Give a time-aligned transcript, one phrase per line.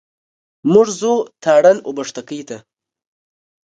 [0.73, 1.13] موږ ځو
[1.43, 2.57] تارڼ اوبښتکۍ ته.